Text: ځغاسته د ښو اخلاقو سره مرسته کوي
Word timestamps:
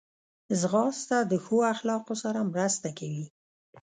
ځغاسته 0.59 1.17
د 1.31 1.33
ښو 1.43 1.57
اخلاقو 1.73 2.13
سره 2.23 2.39
مرسته 2.51 2.89
کوي 2.99 3.25